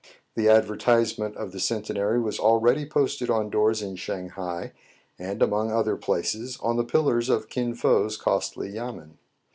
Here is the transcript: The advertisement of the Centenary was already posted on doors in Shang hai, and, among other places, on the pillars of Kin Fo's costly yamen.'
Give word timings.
The 0.33 0.49
advertisement 0.49 1.37
of 1.37 1.51
the 1.51 1.59
Centenary 1.59 2.19
was 2.19 2.39
already 2.39 2.87
posted 2.87 3.29
on 3.29 3.51
doors 3.51 3.83
in 3.83 3.97
Shang 3.97 4.29
hai, 4.29 4.71
and, 5.19 5.43
among 5.43 5.71
other 5.71 5.95
places, 5.95 6.57
on 6.59 6.75
the 6.77 6.83
pillars 6.83 7.29
of 7.29 7.49
Kin 7.49 7.75
Fo's 7.75 8.17
costly 8.17 8.69
yamen.' 8.71 9.19